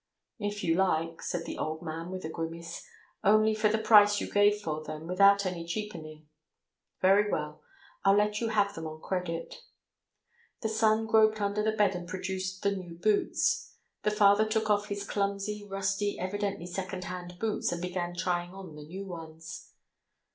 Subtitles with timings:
[0.39, 2.83] "If you like," said the old man with a grimace,
[3.23, 6.27] "only for the price you gave for them, without any cheapening."
[7.03, 7.61] "Very well,
[8.03, 9.61] I'll let you have them on credit."
[10.61, 13.75] The son groped under the bed and produced the new boots.
[14.01, 18.73] The father took off his clumsy, rusty, evidently second hand boots and began trying on
[18.73, 19.71] the new ones.